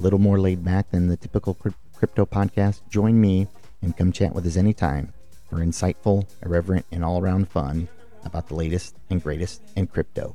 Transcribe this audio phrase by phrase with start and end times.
[0.00, 1.56] little more laid back than the typical
[1.94, 2.80] crypto podcast.
[2.88, 3.46] Join me
[3.82, 5.12] and come chat with us anytime
[5.48, 7.88] for insightful, irreverent, and all around fun
[8.24, 10.34] about the latest and greatest in crypto.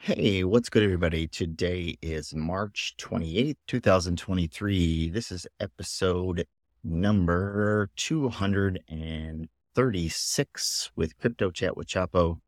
[0.00, 1.26] Hey, what's good, everybody?
[1.26, 5.08] Today is March 28th, 2023.
[5.08, 6.46] This is episode
[6.82, 12.40] number 236 with Crypto Chat with Chapo.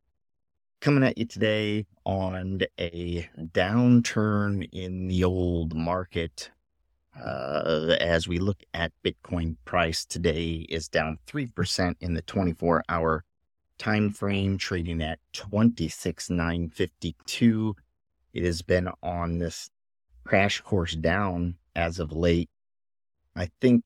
[0.80, 6.50] Coming at you today on a downturn in the old market.
[7.18, 13.24] Uh, as we look at Bitcoin price today is down 3% in the 24 hour
[13.78, 17.74] time frame, trading at 26,952.
[18.34, 19.70] It has been on this
[20.24, 22.50] crash course down as of late.
[23.34, 23.82] I think,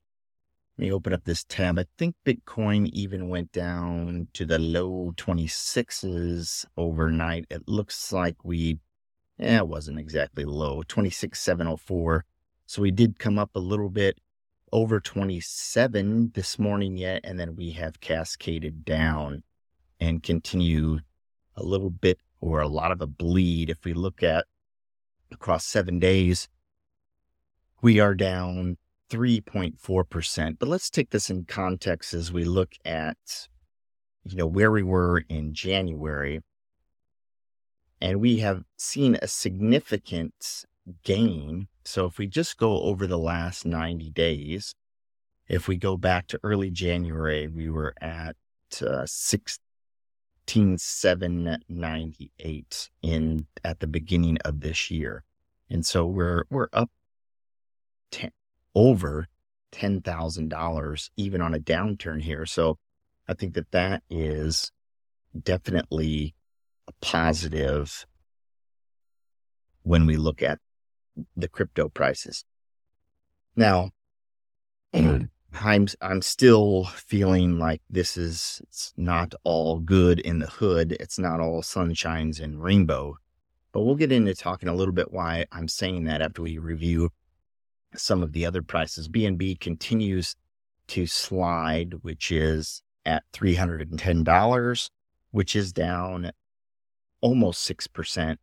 [0.80, 1.78] let me open up this tab.
[1.78, 7.44] I think Bitcoin even went down to the low 26s overnight.
[7.50, 8.78] It looks like we,
[9.38, 12.24] eh, it wasn't exactly low, 26,704.
[12.64, 14.22] So we did come up a little bit
[14.72, 19.42] over 27 this morning yet, and then we have cascaded down
[20.00, 21.00] and continue
[21.56, 23.68] a little bit or a lot of a bleed.
[23.68, 24.46] If we look at
[25.30, 26.48] across seven days,
[27.82, 28.78] we are down
[29.10, 30.58] 3.4%.
[30.58, 33.48] But let's take this in context as we look at,
[34.24, 36.40] you know, where we were in January.
[38.00, 40.64] And we have seen a significant
[41.02, 41.68] gain.
[41.84, 44.74] So if we just go over the last 90 days,
[45.48, 48.36] if we go back to early January, we were at
[48.80, 49.58] uh, 6,
[50.50, 55.24] 18798 in at the beginning of this year.
[55.68, 56.90] And so we're we're up
[58.10, 58.30] ten,
[58.74, 59.26] over
[59.72, 62.46] $10,000 even on a downturn here.
[62.46, 62.78] So
[63.28, 64.72] I think that that is
[65.40, 66.34] definitely
[66.88, 68.06] a positive
[69.82, 70.58] when we look at
[71.36, 72.44] the crypto prices.
[73.56, 73.90] Now,
[74.92, 80.96] I'm I'm still feeling like this is it's not all good in the hood.
[81.00, 83.16] It's not all sunshines and rainbow.
[83.72, 87.10] But we'll get into talking a little bit why I'm saying that after we review
[87.96, 89.08] some of the other prices.
[89.08, 90.36] BNB continues
[90.88, 94.90] to slide, which is at $310,
[95.30, 96.30] which is down
[97.20, 98.36] almost 6%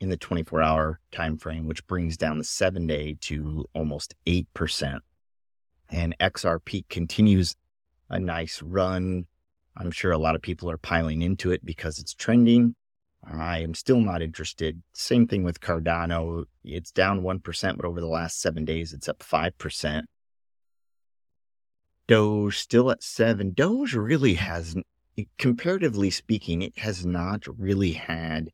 [0.00, 5.00] in the 24 hour time frame, which brings down the seven day to almost 8%
[5.90, 7.56] and XRP continues
[8.08, 9.26] a nice run.
[9.76, 12.74] I'm sure a lot of people are piling into it because it's trending.
[13.24, 14.82] I am still not interested.
[14.92, 16.44] Same thing with Cardano.
[16.64, 20.02] It's down 1%, but over the last seven days, it's up 5%.
[22.06, 23.52] Doge still at seven.
[23.52, 24.86] Doge really hasn't,
[25.38, 28.50] comparatively speaking, it has not really had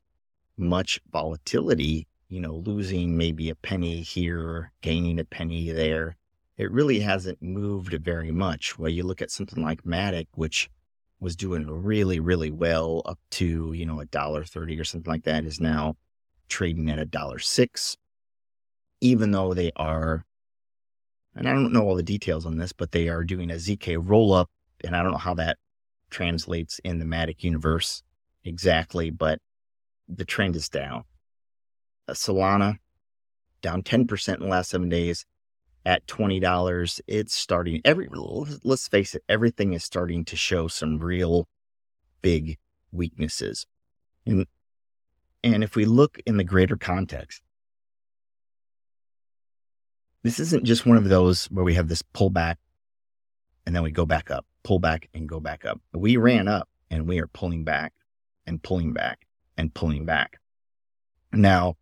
[0.57, 6.17] much volatility, you know, losing maybe a penny here, gaining a penny there
[6.57, 8.79] it really hasn't moved very much.
[8.79, 10.69] Well, you look at something like Matic, which
[11.19, 15.23] was doing really, really well up to, you know, a dollar thirty or something like
[15.23, 15.95] that, is now
[16.49, 17.97] trading at a dollar six,
[19.01, 20.25] even though they are,
[21.35, 23.97] and I don't know all the details on this, but they are doing a ZK
[23.99, 24.49] roll up.
[24.83, 25.57] And I don't know how that
[26.09, 28.03] translates in the Matic universe
[28.43, 29.39] exactly, but
[30.07, 31.03] the trend is down.
[32.07, 32.77] Uh, Solana
[33.61, 35.25] down 10% in the last seven days
[35.87, 38.07] at $20 it's starting every
[38.63, 41.47] let's face it everything is starting to show some real
[42.21, 42.57] big
[42.91, 43.65] weaknesses.
[44.25, 44.45] And
[45.43, 47.41] and if we look in the greater context
[50.23, 52.57] this isn't just one of those where we have this pullback
[53.65, 55.79] and then we go back up pull back and go back up.
[55.93, 57.93] We ran up and we are pulling back
[58.45, 59.25] and pulling back
[59.57, 60.41] and pulling back.
[61.31, 61.77] Now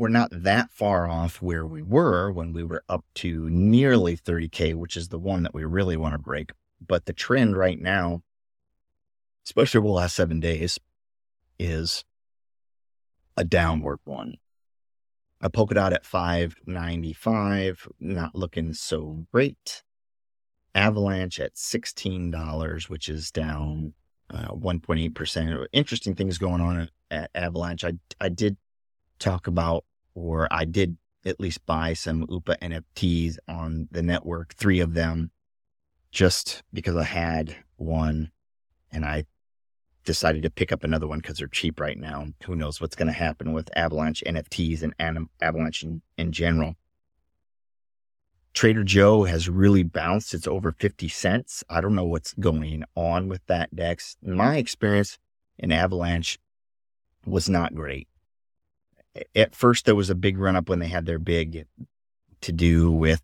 [0.00, 4.74] we're not that far off where we were when we were up to nearly 30K,
[4.74, 6.52] which is the one that we really want to break.
[6.84, 8.22] But the trend right now,
[9.44, 10.78] especially over the last seven days,
[11.58, 12.06] is
[13.36, 14.38] a downward one.
[15.42, 19.82] I A Polkadot at 595, not looking so great.
[20.74, 23.92] Avalanche at $16, which is down
[24.30, 25.66] uh, 1.8%.
[25.74, 27.84] Interesting things going on at Avalanche.
[27.84, 28.56] I, I did
[29.18, 29.84] talk about
[30.20, 35.30] or I did at least buy some UPA NFTs on the network, three of them,
[36.10, 38.30] just because I had one
[38.92, 39.24] and I
[40.04, 42.26] decided to pick up another one because they're cheap right now.
[42.44, 46.74] Who knows what's going to happen with Avalanche NFTs and Avalanche in, in general.
[48.52, 50.34] Trader Joe has really bounced.
[50.34, 51.62] It's over 50 cents.
[51.70, 54.16] I don't know what's going on with that DEX.
[54.22, 55.18] My experience
[55.58, 56.38] in Avalanche
[57.24, 58.08] was not great.
[59.34, 61.66] At first, there was a big run up when they had their big
[62.42, 63.22] to do with,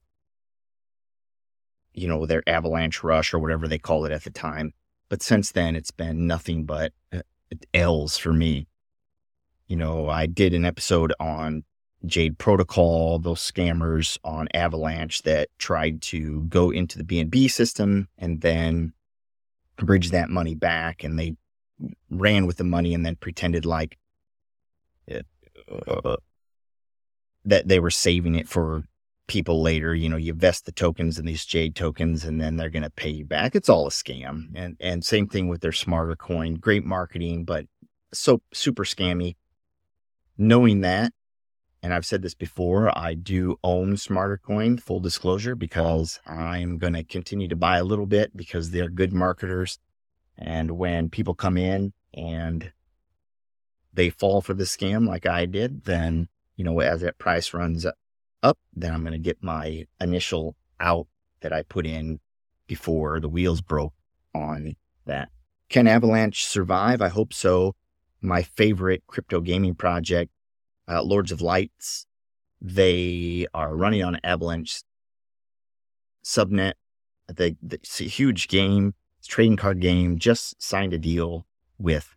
[1.95, 4.73] you know, their Avalanche Rush or whatever they called it at the time.
[5.09, 7.21] But since then, it's been nothing but uh,
[7.73, 8.67] L's for me.
[9.69, 11.65] You know, I did an episode on
[12.05, 18.41] Jade Protocol, those scammers on Avalanche that tried to go into the BNB system and
[18.41, 18.93] then
[19.77, 21.05] bridge that money back.
[21.05, 21.37] And they
[22.11, 23.99] ran with the money and then pretended like
[25.71, 26.17] uh,
[27.45, 28.85] that they were saving it for
[29.27, 29.95] people later.
[29.95, 32.91] You know, you vest the tokens in these Jade tokens and then they're going to
[32.91, 33.55] pay you back.
[33.55, 34.49] It's all a scam.
[34.55, 36.55] And, and same thing with their smarter coin.
[36.55, 37.67] Great marketing, but
[38.13, 39.37] so super scammy.
[40.39, 41.13] Knowing that,
[41.83, 46.95] and I've said this before, I do own Smarter Coin, full disclosure, because I'm going
[46.95, 49.79] to continue to buy a little bit because they're good marketers.
[50.37, 52.73] And when people come in and
[53.97, 57.87] they fall for the scam like I did, then, you know, as that price runs
[58.43, 61.09] up, then I'm going to get my initial out
[61.41, 62.21] that I put in
[62.67, 63.95] before the wheels broke
[64.35, 64.77] on
[65.07, 65.31] that.
[65.69, 67.01] Can Avalanche survive?
[67.01, 67.75] I hope so.
[68.21, 70.31] My favorite crypto gaming project,
[70.89, 72.07] uh, Lords of Lights,
[72.61, 74.83] they are running on Avalanche
[76.25, 76.75] subnet.
[77.33, 78.95] They, it's a huge game.
[79.19, 80.19] It's a trading card game.
[80.19, 81.47] Just signed a deal
[81.79, 82.15] with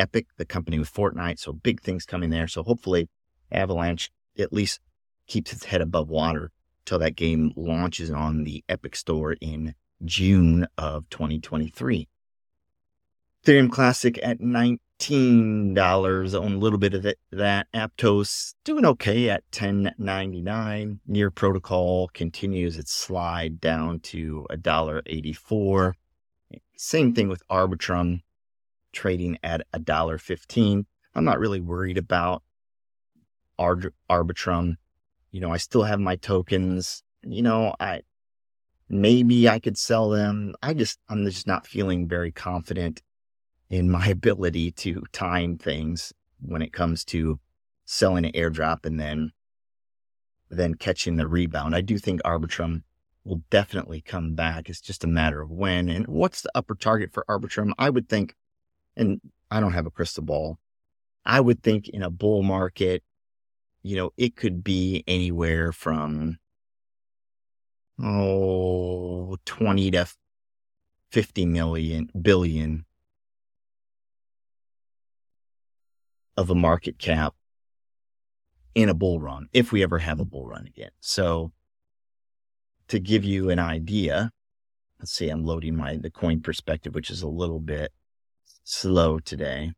[0.00, 1.38] Epic, the company with Fortnite.
[1.38, 2.48] So big things coming there.
[2.48, 3.08] So hopefully
[3.52, 4.80] Avalanche at least
[5.26, 6.50] keeps its head above water
[6.84, 9.74] till that game launches on the Epic Store in
[10.04, 12.08] June of 2023.
[13.44, 17.66] Ethereum Classic at $19, own a little bit of that.
[17.72, 20.98] Aptos doing okay at 10.99.
[21.06, 25.92] Near Protocol continues its slide down to $1.84.
[26.76, 28.22] Same thing with Arbitrum
[28.92, 30.84] trading at $1.15.
[31.14, 32.42] I'm not really worried about
[33.58, 34.76] Arbitrum
[35.30, 37.02] you know, I still have my tokens.
[37.22, 38.02] You know, I
[38.88, 40.54] maybe I could sell them.
[40.62, 43.02] I just, I'm just not feeling very confident
[43.68, 46.12] in my ability to time things
[46.42, 47.38] when it comes to
[47.84, 49.32] selling an airdrop and then,
[50.48, 51.74] then catching the rebound.
[51.74, 52.82] I do think Arbitrum
[53.24, 54.68] will definitely come back.
[54.68, 57.72] It's just a matter of when and what's the upper target for Arbitrum.
[57.78, 58.34] I would think,
[58.96, 59.20] and
[59.50, 60.58] I don't have a crystal ball.
[61.24, 63.02] I would think in a bull market,
[63.82, 66.38] you know, it could be anywhere from,
[68.02, 70.06] oh, 20 to
[71.10, 72.84] 50 million, billion
[76.36, 77.34] of a market cap
[78.74, 80.90] in a bull run, if we ever have a bull run again.
[81.00, 81.52] So
[82.88, 84.32] to give you an idea,
[84.98, 87.92] let's see, I'm loading my, the coin perspective, which is a little bit
[88.70, 89.72] slow today.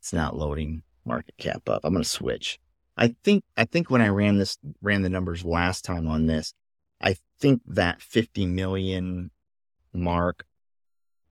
[0.00, 1.80] It's not loading market cap up.
[1.84, 2.58] I'm going to switch.
[2.96, 6.52] I think I think when I ran this ran the numbers last time on this,
[7.00, 9.30] I think that 50 million
[9.92, 10.44] mark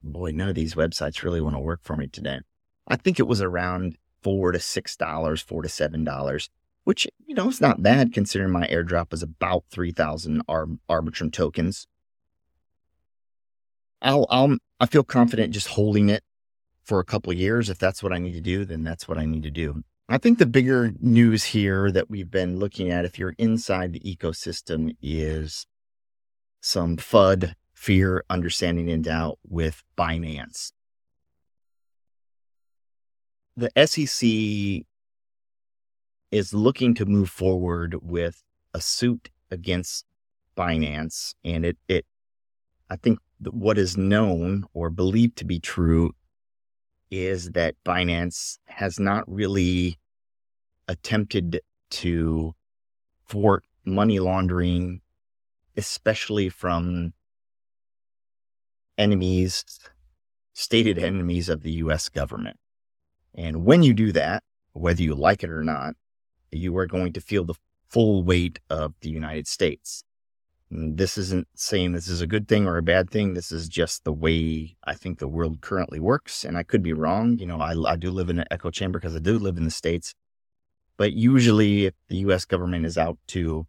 [0.01, 2.39] boy, none of these websites really want to work for me today.
[2.88, 6.50] I think it was around four to six dollars, four to seven dollars,
[6.86, 11.32] which you know is not bad considering my airdrop was about three thousand Ar- Arbitrum
[11.32, 11.88] tokens.
[14.01, 16.24] I'll I'll I feel confident just holding it
[16.88, 17.70] for a couple years.
[17.70, 19.84] If that's what I need to do, then that's what I need to do.
[20.10, 24.00] I think the bigger news here that we've been looking at, if you're inside the
[24.00, 25.67] ecosystem, is
[26.62, 30.72] some FUD, fear, understanding, and doubt with Binance.
[33.58, 34.86] The SEC
[36.32, 40.06] is looking to move forward with a suit against
[40.56, 42.06] Binance, and it, it
[42.89, 46.13] I think what is known or believed to be true
[47.10, 49.98] is that Binance has not really
[50.88, 52.54] attempted to
[53.28, 55.02] thwart money laundering,
[55.76, 57.14] especially from
[58.98, 59.64] enemies,
[60.54, 62.58] stated enemies of the US government.
[63.36, 65.96] And when you do that, whether you like it or not,
[66.52, 67.56] you are going to feel the
[67.88, 70.04] full weight of the United States.
[70.74, 73.33] Mm, this isn't saying this is a good thing or a bad thing.
[73.33, 76.43] This is just the way I think the world currently works.
[76.43, 77.38] And I could be wrong.
[77.39, 79.63] You know, I, I do live in an echo chamber because I do live in
[79.63, 80.13] the States.
[80.97, 83.67] But usually if the US government is out to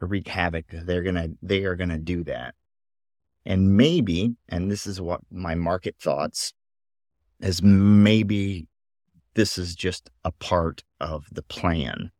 [0.00, 2.54] wreak havoc, they're going to, they are going to do that.
[3.44, 6.52] And maybe, and this is what my market thoughts
[7.40, 8.66] is maybe
[9.34, 12.10] this is just a part of the plan.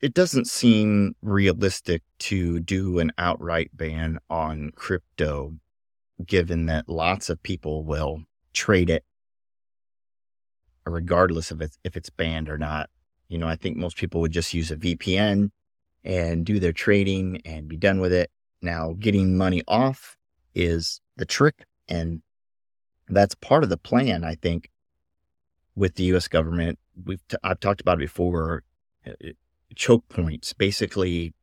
[0.00, 5.54] It doesn't seem realistic to do an outright ban on crypto,
[6.24, 8.22] given that lots of people will
[8.52, 9.04] trade it
[10.86, 12.90] regardless of if it's banned or not.
[13.28, 15.50] You know, I think most people would just use a VPN
[16.04, 18.30] and do their trading and be done with it.
[18.62, 20.16] Now, getting money off
[20.54, 21.64] is the trick.
[21.88, 22.22] And
[23.08, 24.70] that's part of the plan, I think,
[25.74, 26.78] with the US government.
[27.04, 28.62] We've t- I've talked about it before
[29.06, 29.12] uh,
[29.74, 31.34] choke points, basically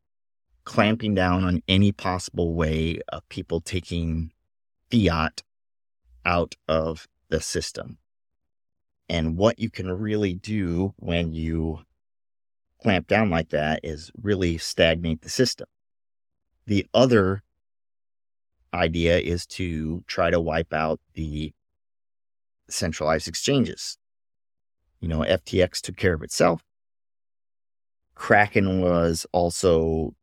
[0.64, 4.32] clamping down on any possible way of people taking
[4.90, 5.44] fiat
[6.26, 7.98] out of the system.
[9.10, 11.80] And what you can really do when you
[12.82, 15.68] clamp down like that is really stagnate the system.
[16.66, 17.44] The other
[18.74, 21.54] idea is to try to wipe out the
[22.70, 23.98] centralized exchanges.
[25.00, 26.64] You know, FTX took care of itself.
[28.16, 30.16] Kraken was also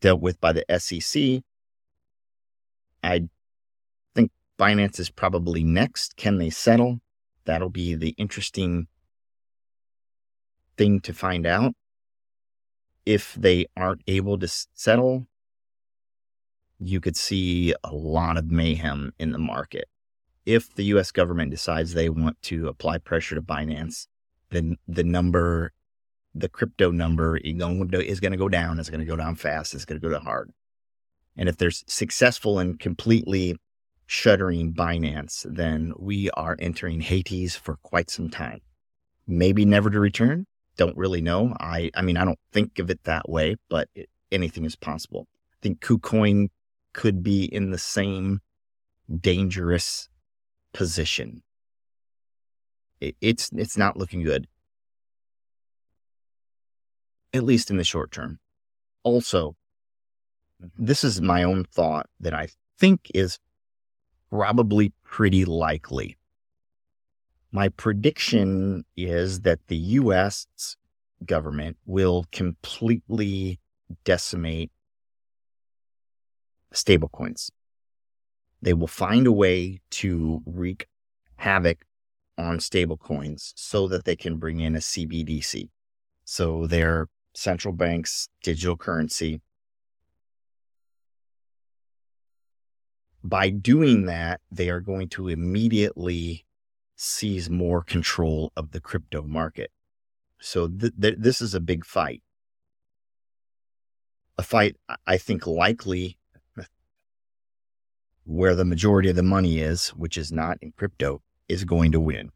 [0.00, 1.42] dealt with by the SEC.
[3.02, 3.28] I
[4.14, 6.16] think Binance is probably next.
[6.16, 7.00] Can they settle?
[7.44, 8.88] That'll be the interesting
[10.76, 11.74] thing to find out.
[13.06, 15.26] If they aren't able to settle,
[16.78, 19.88] you could see a lot of mayhem in the market.
[20.46, 24.06] If the US government decides they want to apply pressure to Binance,
[24.50, 25.72] then the number,
[26.34, 28.78] the crypto number is going to go down.
[28.78, 29.74] It's going to go down fast.
[29.74, 30.50] It's going to go down hard.
[31.36, 33.56] And if they're successful in completely
[34.06, 38.60] shuttering Binance, then we are entering Hades for quite some time.
[39.26, 41.54] Maybe never to return, don't really know.
[41.60, 45.28] I, I mean, I don't think of it that way, but it, anything is possible.
[45.52, 46.48] I think KuCoin
[46.92, 48.40] could be in the same
[49.20, 50.08] dangerous
[50.72, 51.42] position.
[53.00, 54.48] It, it's, it's not looking good,
[57.38, 58.38] at least in the short term.
[59.02, 59.56] Also,
[60.62, 60.84] mm-hmm.
[60.84, 63.38] this is my own thought that I think is
[64.30, 66.18] probably pretty likely.
[67.50, 70.46] My prediction is that the US
[71.24, 73.58] government will completely
[74.04, 74.70] decimate
[76.74, 77.50] stablecoins.
[78.60, 80.88] They will find a way to wreak
[81.36, 81.84] havoc
[82.36, 85.70] on stablecoins so that they can bring in a CBDC.
[86.24, 89.40] So their central bank's digital currency.
[93.22, 96.46] By doing that, they are going to immediately
[96.96, 99.70] seize more control of the crypto market.
[100.40, 102.22] So th- th- this is a big fight.
[104.36, 104.76] A fight,
[105.06, 106.18] I think, likely
[108.24, 112.00] where the majority of the money is, which is not in crypto, is going to
[112.00, 112.30] win.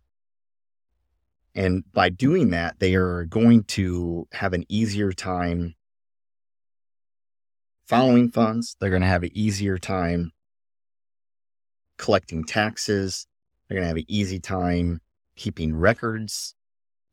[1.55, 5.75] And by doing that, they are going to have an easier time
[7.87, 8.77] following funds.
[8.81, 10.33] They're going to have an easier time
[11.99, 13.27] collecting taxes.
[13.69, 15.01] They're going to have an easy time
[15.37, 16.55] keeping records.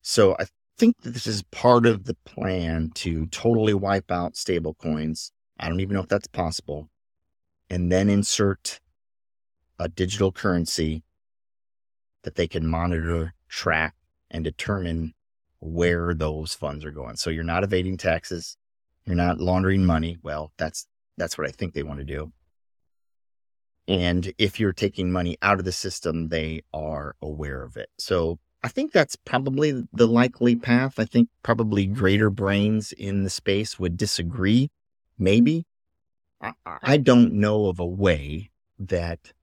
[0.01, 0.46] So I
[0.77, 5.31] think that this is part of the plan to totally wipe out stablecoins.
[5.60, 6.89] I don't even know if that's possible.
[7.69, 8.79] And then insert
[9.77, 11.03] a digital currency
[12.24, 13.96] that they can monitor, track,
[14.31, 15.13] and determine
[15.59, 17.15] where those funds are going.
[17.17, 18.57] So you're not evading taxes.
[19.05, 20.17] You're not laundering money.
[20.24, 22.31] Well, that's, that's what I think they want to do.
[23.88, 27.89] And if you're taking money out of the system, they are aware of it.
[27.98, 31.00] So I think that's probably the likely path.
[31.00, 34.69] I think probably greater brains in the space would disagree.
[35.17, 35.65] Maybe.
[36.65, 39.33] I, don't know of a way that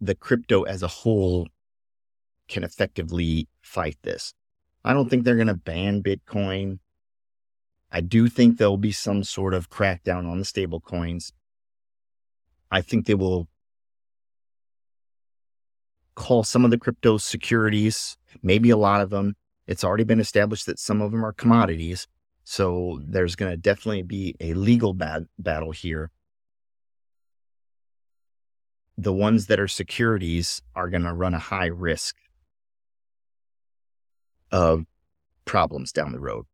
[0.00, 1.48] the crypto as a whole
[2.50, 4.34] can effectively fight this.
[4.84, 6.80] I don't think they're going to ban Bitcoin.
[7.90, 11.32] I do think there'll be some sort of crackdown on the stable coins.
[12.70, 13.48] I think they will
[16.14, 19.36] call some of the crypto securities, maybe a lot of them.
[19.66, 22.06] It's already been established that some of them are commodities.
[22.44, 26.10] So there's going to definitely be a legal battle here.
[28.98, 32.16] The ones that are securities are going to run a high risk
[34.52, 34.84] of
[35.44, 36.46] problems down the road.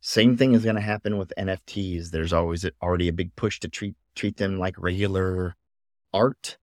[0.00, 2.10] Same thing is going to happen with NFTs.
[2.10, 5.56] There's always already a big push to treat treat them like regular
[6.12, 6.58] art,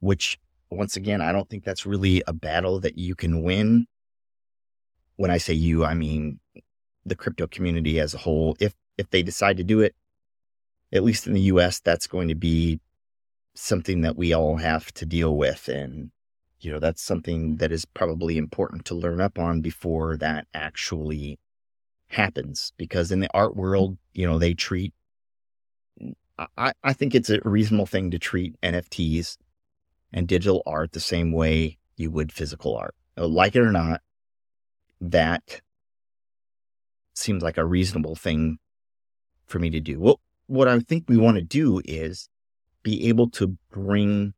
[0.00, 0.38] which
[0.70, 3.86] once again, I don't think that's really a battle that you can win.
[5.16, 6.38] When I say you, I mean
[7.04, 8.56] the crypto community as a whole.
[8.60, 9.94] If if they decide to do it,
[10.92, 12.80] at least in the US, that's going to be
[13.54, 15.68] something that we all have to deal with.
[15.68, 16.10] And,
[16.60, 21.38] you know, that's something that is probably important to learn up on before that actually
[22.08, 22.72] happens.
[22.76, 23.60] Because in the art mm-hmm.
[23.60, 24.92] world, you know, they treat,
[26.56, 29.36] I, I think it's a reasonable thing to treat NFTs
[30.12, 32.94] and digital art the same way you would physical art.
[33.16, 34.00] Uh, like it or not,
[35.00, 35.60] that
[37.14, 38.58] seems like a reasonable thing
[39.46, 40.00] for me to do.
[40.00, 42.28] Well, what I think we want to do is
[42.82, 44.34] be able to bring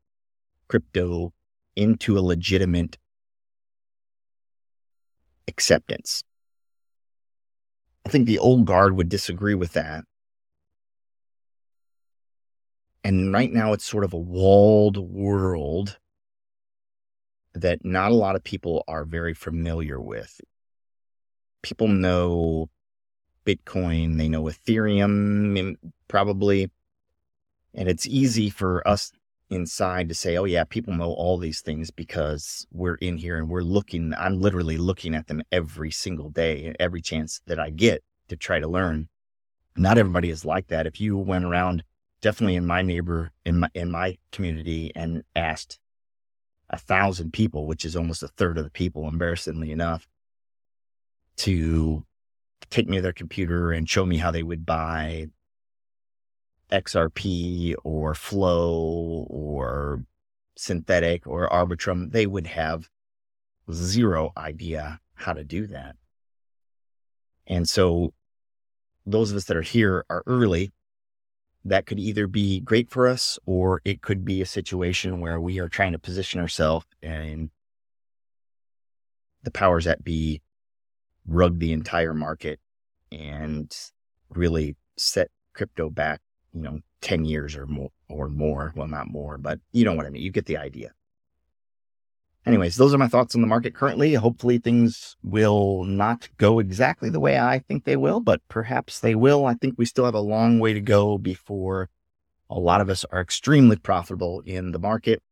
[0.69, 1.33] crypto
[1.81, 2.99] into a legitimate
[5.49, 6.23] acceptance.
[8.07, 10.05] I think the old guard would disagree with that.
[13.03, 15.99] And right now, it's sort of a walled world
[17.55, 20.39] that not a lot of people are very familiar with.
[21.63, 22.69] People know
[23.47, 25.77] Bitcoin, they know Ethereum,
[26.09, 26.71] probably.
[27.75, 29.13] And it's easy for us
[29.51, 33.49] inside to say, oh, yeah, people know all these things because we're in here and
[33.49, 34.15] we're looking.
[34.17, 38.61] I'm literally looking at them every single day, every chance that I get to try
[38.61, 39.09] to learn.
[39.77, 40.87] Not everybody is like that.
[40.87, 41.85] If you went around,
[42.21, 45.79] definitely in my neighbor, in my, in my community, and asked
[46.69, 50.07] a thousand people, which is almost a third of the people, embarrassingly enough,
[51.39, 52.05] to
[52.69, 55.27] take me to their computer and show me how they would buy
[56.73, 60.05] XRP or Flow or
[60.59, 62.89] Synthetix or Arbitrum, they would have
[63.73, 65.97] zero idea how to do that.
[67.47, 68.13] And so
[69.07, 70.73] those of us that are here are early.
[71.65, 75.59] That could either be great for us or it could be a situation where we
[75.59, 77.51] are trying to position ourselves and
[79.43, 80.41] the powers that be
[81.27, 82.61] rug the entire market
[83.13, 83.71] and
[84.31, 88.73] really set crypto back you know, 10 years or more or more.
[88.75, 90.23] Well, not more, but you know what I mean.
[90.23, 90.93] You get the idea.
[92.47, 94.15] Anyways, those are my thoughts on the market currently.
[94.15, 99.15] Hopefully things will not go exactly the way I think they will, but perhaps they
[99.15, 99.45] will.
[99.45, 101.91] I think we still have a long way to go before
[102.49, 105.23] a lot of us are extremely profitable in the market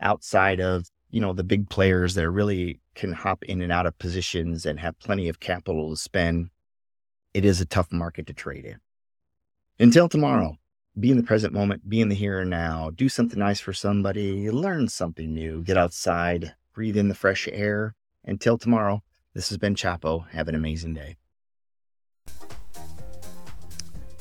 [0.00, 3.98] outside of, you know, the big players that really can hop in and out of
[3.98, 6.50] positions and have plenty of capital to spend.
[7.32, 8.78] It is a tough market to trade in.
[9.80, 10.56] Until tomorrow,
[11.00, 13.72] be in the present moment, be in the here and now, do something nice for
[13.72, 17.96] somebody, learn something new, get outside, breathe in the fresh air.
[18.24, 19.02] Until tomorrow,
[19.34, 20.28] this has been Chapo.
[20.28, 21.16] Have an amazing day.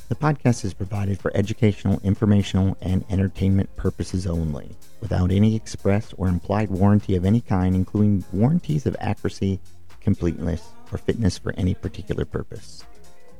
[0.10, 6.30] The podcast is provided for educational, informational, and entertainment purposes only, without any express or
[6.30, 9.60] implied warranty of any kind, including warranties of accuracy,
[10.02, 12.84] completeness, or fitness for any particular purpose.